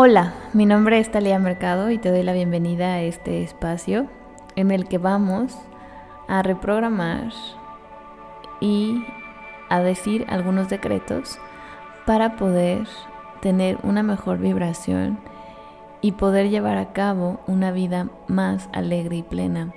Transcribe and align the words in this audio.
Hola, 0.00 0.32
mi 0.52 0.64
nombre 0.64 1.00
es 1.00 1.10
Talia 1.10 1.40
Mercado 1.40 1.90
y 1.90 1.98
te 1.98 2.12
doy 2.12 2.22
la 2.22 2.32
bienvenida 2.32 2.94
a 2.94 3.00
este 3.00 3.42
espacio 3.42 4.06
en 4.54 4.70
el 4.70 4.86
que 4.86 4.96
vamos 4.96 5.58
a 6.28 6.40
reprogramar 6.44 7.32
y 8.60 9.04
a 9.68 9.80
decir 9.80 10.24
algunos 10.28 10.68
decretos 10.68 11.40
para 12.06 12.36
poder 12.36 12.86
tener 13.42 13.76
una 13.82 14.04
mejor 14.04 14.38
vibración 14.38 15.18
y 16.00 16.12
poder 16.12 16.48
llevar 16.48 16.78
a 16.78 16.92
cabo 16.92 17.40
una 17.48 17.72
vida 17.72 18.08
más 18.28 18.68
alegre 18.72 19.16
y 19.16 19.22
plena 19.24 19.74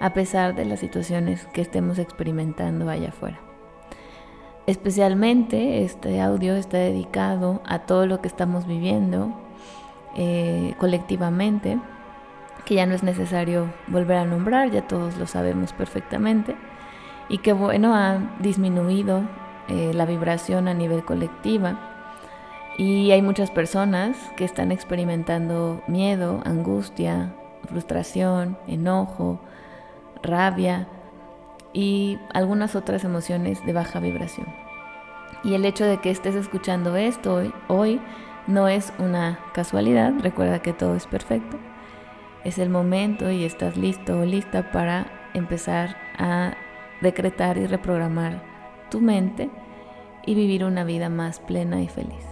a 0.00 0.14
pesar 0.14 0.54
de 0.54 0.64
las 0.64 0.80
situaciones 0.80 1.44
que 1.52 1.60
estemos 1.60 1.98
experimentando 1.98 2.88
allá 2.88 3.10
afuera. 3.10 3.49
Especialmente 4.66 5.82
este 5.84 6.20
audio 6.20 6.54
está 6.54 6.78
dedicado 6.78 7.60
a 7.64 7.80
todo 7.80 8.06
lo 8.06 8.20
que 8.20 8.28
estamos 8.28 8.66
viviendo 8.66 9.32
eh, 10.14 10.74
colectivamente, 10.78 11.78
que 12.66 12.74
ya 12.74 12.86
no 12.86 12.94
es 12.94 13.02
necesario 13.02 13.72
volver 13.88 14.18
a 14.18 14.24
nombrar, 14.24 14.70
ya 14.70 14.86
todos 14.86 15.16
lo 15.16 15.26
sabemos 15.26 15.72
perfectamente, 15.72 16.54
y 17.28 17.38
que 17.38 17.52
bueno, 17.52 17.94
ha 17.94 18.18
disminuido 18.40 19.22
eh, 19.68 19.92
la 19.94 20.04
vibración 20.04 20.68
a 20.68 20.74
nivel 20.74 21.04
colectiva. 21.04 21.78
Y 22.76 23.10
hay 23.10 23.22
muchas 23.22 23.50
personas 23.50 24.16
que 24.36 24.44
están 24.44 24.72
experimentando 24.72 25.82
miedo, 25.86 26.40
angustia, 26.44 27.32
frustración, 27.68 28.56
enojo, 28.66 29.40
rabia 30.22 30.86
y 31.72 32.18
algunas 32.32 32.74
otras 32.74 33.04
emociones 33.04 33.64
de 33.64 33.72
baja 33.72 34.00
vibración. 34.00 34.46
Y 35.44 35.54
el 35.54 35.64
hecho 35.64 35.84
de 35.84 35.98
que 35.98 36.10
estés 36.10 36.34
escuchando 36.34 36.96
esto 36.96 37.42
hoy, 37.68 38.00
no 38.46 38.68
es 38.68 38.92
una 38.98 39.38
casualidad, 39.52 40.12
recuerda 40.20 40.60
que 40.60 40.72
todo 40.72 40.96
es 40.96 41.06
perfecto. 41.06 41.56
Es 42.44 42.58
el 42.58 42.70
momento 42.70 43.30
y 43.30 43.44
estás 43.44 43.76
listo 43.76 44.20
o 44.20 44.24
lista 44.24 44.70
para 44.72 45.30
empezar 45.34 45.96
a 46.18 46.54
decretar 47.00 47.58
y 47.58 47.66
reprogramar 47.66 48.42
tu 48.90 49.00
mente 49.00 49.50
y 50.26 50.34
vivir 50.34 50.64
una 50.64 50.84
vida 50.84 51.08
más 51.08 51.38
plena 51.40 51.80
y 51.80 51.88
feliz. 51.88 52.24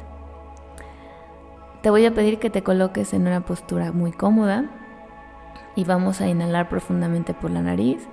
Te 1.82 1.90
voy 1.90 2.04
a 2.06 2.12
pedir 2.12 2.38
que 2.38 2.50
te 2.50 2.62
coloques 2.62 3.14
en 3.14 3.22
una 3.22 3.44
postura 3.44 3.92
muy 3.92 4.12
cómoda 4.12 4.64
y 5.76 5.84
vamos 5.84 6.20
a 6.20 6.26
inhalar 6.26 6.68
profundamente 6.68 7.34
por 7.34 7.50
la 7.50 7.62
nariz. 7.62 8.08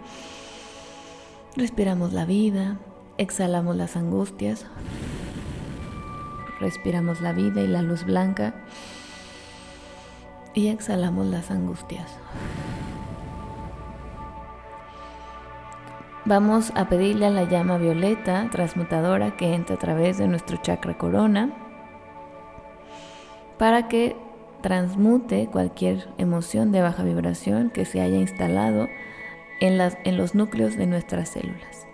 Respiramos 1.58 2.12
la 2.12 2.26
vida, 2.26 2.76
exhalamos 3.18 3.78
las 3.78 3.96
angustias. 3.96 4.66
Respiramos 6.60 7.22
la 7.22 7.32
vida 7.32 7.62
y 7.62 7.68
la 7.68 7.82
luz 7.82 8.04
blanca 8.04 8.54
y 10.54 10.68
exhalamos 10.68 11.26
las 11.28 11.52
angustias. 11.52 12.12
Vamos 16.26 16.74
a 16.76 16.90
pedirle 16.90 17.28
a 17.28 17.30
la 17.30 17.44
llama 17.44 17.78
violeta 17.78 18.50
transmutadora 18.52 19.38
que 19.38 19.54
entre 19.54 19.76
a 19.76 19.80
través 19.80 20.18
de 20.18 20.28
nuestro 20.28 20.58
chakra 20.58 20.98
corona 20.98 21.54
para 23.58 23.88
que 23.88 24.18
transmute 24.62 25.48
cualquier 25.48 26.10
emoción 26.18 26.74
de 26.74 26.82
baja 26.82 27.04
vibración 27.04 27.70
que 27.70 27.86
se 27.86 28.02
haya 28.02 28.18
instalado 28.18 28.90
en, 29.60 30.18
los 30.18 30.36
núcleos 30.36 30.76
de 30.76 30.86
nuestras 30.86 31.30
células 31.30 31.88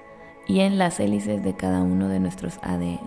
y 0.48 0.62
en 0.62 0.78
las 0.78 1.00
hélices 1.00 1.44
de 1.44 1.56
cada 1.56 1.82
uno 1.82 2.08
de 2.10 2.20
nuestros 2.20 2.60
ADN. 2.62 3.00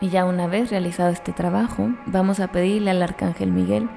Y 0.00 0.10
ya 0.10 0.24
una 0.24 0.46
vez 0.46 0.70
realizado 0.70 1.10
este 1.10 1.32
trabajo, 1.32 1.88
vamos 2.06 2.38
a 2.40 2.48
pedirle 2.48 2.90
al 2.90 3.02
Arcángel 3.02 3.50
Miguel 3.50 3.88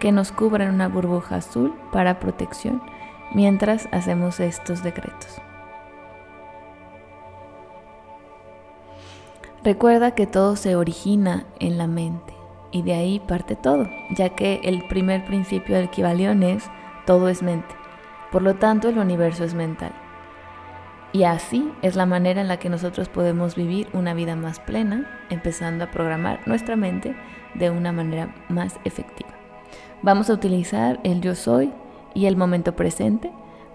que 0.00 0.10
nos 0.10 0.32
cubra 0.32 0.64
en 0.64 0.74
una 0.74 0.88
burbuja 0.88 1.36
azul 1.36 1.74
para 1.92 2.18
protección 2.18 2.82
mientras 3.32 3.88
hacemos 3.92 4.40
estos 4.40 4.82
decretos. 4.82 5.40
Recuerda 9.62 10.14
que 10.14 10.26
todo 10.26 10.56
se 10.56 10.76
origina 10.76 11.46
en 11.58 11.78
la 11.78 11.86
mente 11.86 12.33
y 12.74 12.82
de 12.82 12.92
ahí 12.92 13.20
parte 13.20 13.54
todo, 13.54 13.88
ya 14.10 14.30
que 14.30 14.60
el 14.64 14.82
primer 14.88 15.24
principio 15.24 15.76
del 15.76 15.90
Kibalión 15.90 16.42
es 16.42 16.68
todo 17.06 17.28
es 17.28 17.40
mente. 17.40 17.72
Por 18.32 18.42
lo 18.42 18.56
tanto, 18.56 18.88
el 18.88 18.98
universo 18.98 19.44
es 19.44 19.54
mental. 19.54 19.92
Y 21.12 21.22
así 21.22 21.70
es 21.82 21.94
la 21.94 22.04
manera 22.04 22.40
en 22.40 22.48
la 22.48 22.56
que 22.56 22.68
nosotros 22.68 23.08
podemos 23.08 23.54
vivir 23.54 23.86
una 23.92 24.12
vida 24.12 24.34
más 24.34 24.58
plena, 24.58 25.08
empezando 25.30 25.84
a 25.84 25.92
programar 25.92 26.40
nuestra 26.46 26.74
mente 26.74 27.14
de 27.54 27.70
una 27.70 27.92
manera 27.92 28.34
más 28.48 28.80
efectiva. 28.82 29.30
Vamos 30.02 30.28
a 30.28 30.34
utilizar 30.34 30.98
el 31.04 31.20
yo 31.20 31.36
soy 31.36 31.72
y 32.12 32.26
el 32.26 32.36
momento 32.36 32.74
presente 32.74 33.30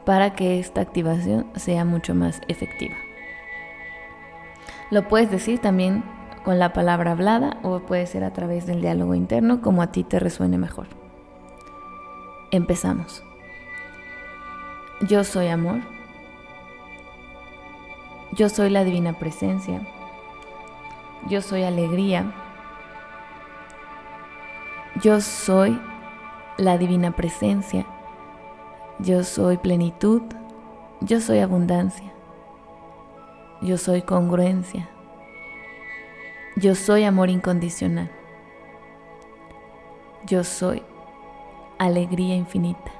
para 0.05 0.35
que 0.35 0.59
esta 0.59 0.81
activación 0.81 1.47
sea 1.55 1.85
mucho 1.85 2.15
más 2.15 2.41
efectiva. 2.49 2.95
Lo 4.91 5.07
puedes 5.07 5.31
decir 5.31 5.59
también 5.59 6.03
con 6.43 6.59
la 6.59 6.73
palabra 6.73 7.11
hablada 7.11 7.57
o 7.63 7.79
puede 7.79 8.07
ser 8.07 8.23
a 8.23 8.33
través 8.33 8.65
del 8.65 8.81
diálogo 8.81 9.15
interno 9.15 9.61
como 9.61 9.81
a 9.81 9.91
ti 9.91 10.03
te 10.03 10.19
resuene 10.19 10.57
mejor. 10.57 10.87
Empezamos. 12.51 13.23
Yo 15.01 15.23
soy 15.23 15.47
amor. 15.47 15.79
Yo 18.33 18.49
soy 18.49 18.69
la 18.69 18.83
divina 18.83 19.13
presencia. 19.13 19.81
Yo 21.29 21.41
soy 21.41 21.63
alegría. 21.63 22.31
Yo 25.01 25.21
soy 25.21 25.79
la 26.57 26.77
divina 26.77 27.11
presencia. 27.11 27.85
Yo 28.99 29.23
soy 29.23 29.57
plenitud. 29.57 30.21
Yo 31.01 31.21
soy 31.21 31.39
abundancia. 31.39 32.11
Yo 33.61 33.77
soy 33.77 34.01
congruencia. 34.01 34.89
Yo 36.59 36.75
soy 36.75 37.05
amor 37.05 37.29
incondicional. 37.29 38.11
Yo 40.25 40.43
soy 40.43 40.83
alegría 41.77 42.35
infinita. 42.35 42.91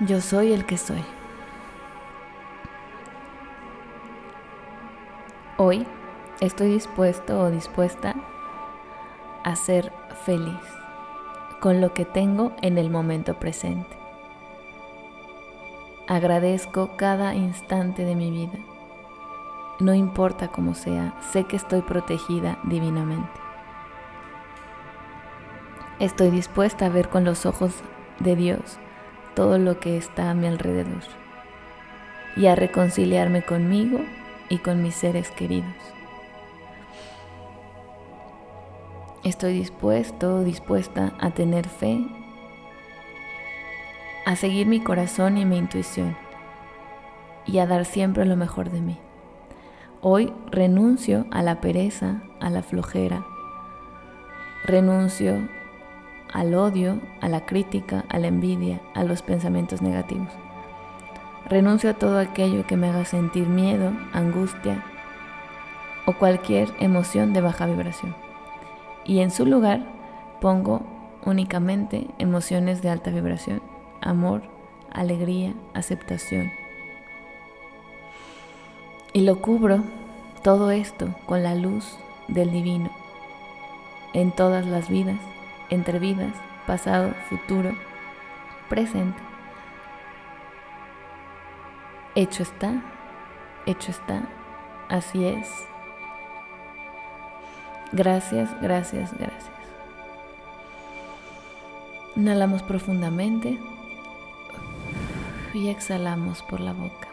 Yo 0.00 0.20
soy 0.20 0.52
el 0.52 0.66
que 0.66 0.76
soy. 0.76 1.04
Hoy 5.56 5.86
estoy 6.40 6.72
dispuesto 6.72 7.38
o 7.38 7.50
dispuesta 7.52 8.16
a 9.44 9.54
ser 9.54 9.92
feliz 10.24 10.58
con 11.60 11.80
lo 11.80 11.94
que 11.94 12.04
tengo 12.04 12.50
en 12.60 12.76
el 12.76 12.90
momento 12.90 13.38
presente. 13.38 13.96
Agradezco 16.08 16.96
cada 16.96 17.36
instante 17.36 18.04
de 18.04 18.16
mi 18.16 18.32
vida. 18.32 18.73
No 19.80 19.92
importa 19.92 20.48
cómo 20.48 20.74
sea, 20.74 21.14
sé 21.32 21.44
que 21.44 21.56
estoy 21.56 21.82
protegida 21.82 22.58
divinamente. 22.64 23.40
Estoy 25.98 26.30
dispuesta 26.30 26.86
a 26.86 26.90
ver 26.90 27.08
con 27.08 27.24
los 27.24 27.44
ojos 27.44 27.74
de 28.20 28.36
Dios 28.36 28.78
todo 29.34 29.58
lo 29.58 29.80
que 29.80 29.96
está 29.96 30.30
a 30.30 30.34
mi 30.34 30.46
alrededor 30.46 31.02
y 32.36 32.46
a 32.46 32.54
reconciliarme 32.54 33.42
conmigo 33.42 34.00
y 34.48 34.58
con 34.58 34.82
mis 34.82 34.94
seres 34.94 35.30
queridos. 35.32 35.74
Estoy 39.24 39.54
dispuesto 39.54 40.44
dispuesta 40.44 41.14
a 41.18 41.30
tener 41.30 41.66
fe, 41.66 42.06
a 44.24 44.36
seguir 44.36 44.66
mi 44.66 44.80
corazón 44.80 45.36
y 45.38 45.44
mi 45.44 45.58
intuición 45.58 46.16
y 47.46 47.58
a 47.58 47.66
dar 47.66 47.86
siempre 47.86 48.24
lo 48.24 48.36
mejor 48.36 48.70
de 48.70 48.80
mí. 48.80 48.98
Hoy 50.06 50.34
renuncio 50.50 51.24
a 51.30 51.42
la 51.42 51.62
pereza, 51.62 52.20
a 52.38 52.50
la 52.50 52.62
flojera, 52.62 53.24
renuncio 54.66 55.48
al 56.30 56.54
odio, 56.54 57.00
a 57.22 57.28
la 57.30 57.46
crítica, 57.46 58.04
a 58.10 58.18
la 58.18 58.26
envidia, 58.26 58.82
a 58.92 59.02
los 59.02 59.22
pensamientos 59.22 59.80
negativos. 59.80 60.28
Renuncio 61.48 61.88
a 61.88 61.94
todo 61.94 62.18
aquello 62.18 62.66
que 62.66 62.76
me 62.76 62.90
haga 62.90 63.06
sentir 63.06 63.48
miedo, 63.48 63.94
angustia 64.12 64.84
o 66.04 66.12
cualquier 66.12 66.68
emoción 66.80 67.32
de 67.32 67.40
baja 67.40 67.64
vibración. 67.64 68.14
Y 69.06 69.20
en 69.20 69.30
su 69.30 69.46
lugar 69.46 69.86
pongo 70.38 70.82
únicamente 71.24 72.08
emociones 72.18 72.82
de 72.82 72.90
alta 72.90 73.10
vibración, 73.10 73.62
amor, 74.02 74.42
alegría, 74.90 75.54
aceptación. 75.72 76.50
Y 79.14 79.22
lo 79.22 79.40
cubro 79.40 79.82
todo 80.42 80.70
esto 80.72 81.08
con 81.24 81.42
la 81.42 81.54
luz 81.54 81.96
del 82.28 82.50
divino 82.50 82.90
en 84.12 84.30
todas 84.30 84.66
las 84.66 84.88
vidas 84.88 85.18
entre 85.70 85.98
vidas, 85.98 86.32
pasado, 86.66 87.14
futuro, 87.28 87.72
presente. 88.68 89.20
Hecho 92.14 92.42
está, 92.42 92.82
hecho 93.66 93.90
está, 93.90 94.22
así 94.88 95.24
es. 95.24 95.48
Gracias, 97.92 98.50
gracias, 98.60 99.12
gracias. 99.14 99.50
Inhalamos 102.16 102.62
profundamente 102.62 103.58
y 105.52 105.68
exhalamos 105.68 106.42
por 106.42 106.60
la 106.60 106.72
boca. 106.72 107.03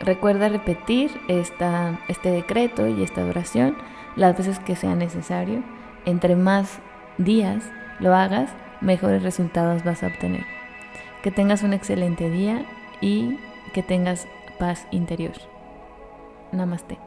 Recuerda 0.00 0.48
repetir 0.48 1.10
esta, 1.28 1.98
este 2.08 2.30
decreto 2.30 2.86
y 2.86 3.02
esta 3.02 3.24
oración 3.24 3.76
las 4.14 4.36
veces 4.36 4.58
que 4.58 4.76
sea 4.76 4.94
necesario. 4.94 5.62
Entre 6.04 6.36
más 6.36 6.78
días 7.18 7.64
lo 7.98 8.14
hagas, 8.14 8.50
mejores 8.80 9.22
resultados 9.22 9.84
vas 9.84 10.02
a 10.02 10.08
obtener. 10.08 10.44
Que 11.22 11.30
tengas 11.30 11.62
un 11.62 11.72
excelente 11.72 12.30
día 12.30 12.64
y 13.00 13.38
que 13.72 13.82
tengas 13.82 14.26
paz 14.58 14.86
interior. 14.90 15.34
Namaste. 16.52 17.05